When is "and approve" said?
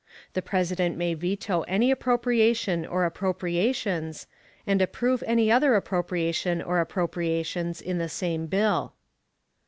4.65-5.23